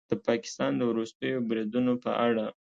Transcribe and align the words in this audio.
د 0.09 0.11
پاکستان 0.27 0.71
د 0.77 0.81
وروستیو 0.91 1.45
بریدونو 1.49 1.93
په 2.03 2.11
اړه 2.27 2.45